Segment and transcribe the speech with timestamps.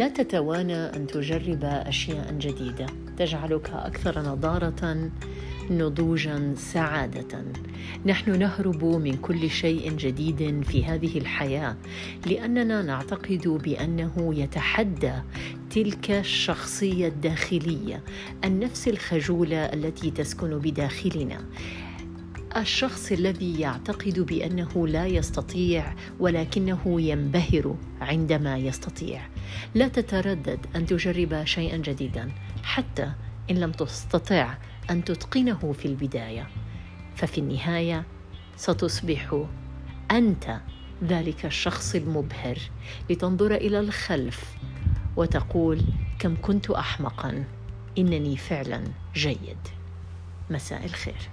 [0.00, 2.86] لا تتوانى أن تجرب أشياء جديدة.
[3.18, 5.10] تجعلك أكثر نضارة
[5.70, 7.44] نضوجا سعادة.
[8.06, 11.76] نحن نهرب من كل شيء جديد في هذه الحياة
[12.26, 15.12] لأننا نعتقد بأنه يتحدى
[15.70, 18.02] تلك الشخصية الداخلية
[18.44, 21.44] النفس الخجولة التي تسكن بداخلنا.
[22.56, 29.22] الشخص الذي يعتقد بأنه لا يستطيع ولكنه ينبهر عندما يستطيع.
[29.74, 32.32] لا تتردد أن تجرب شيئا جديدا
[32.62, 33.12] حتى
[33.50, 34.54] إن لم تستطع
[34.90, 36.48] أن تتقنه في البداية.
[37.16, 38.04] ففي النهاية
[38.56, 39.44] ستصبح
[40.10, 40.60] أنت
[41.04, 42.58] ذلك الشخص المبهر
[43.10, 44.56] لتنظر إلى الخلف
[45.16, 45.80] وتقول
[46.18, 47.44] كم كنت احمقا
[47.98, 49.58] إنني فعلا جيد.
[50.50, 51.30] مساء الخير.